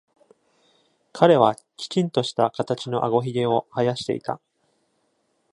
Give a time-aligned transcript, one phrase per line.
[1.13, 4.41] 彼はきちんとした形のあごひげを生やしていた。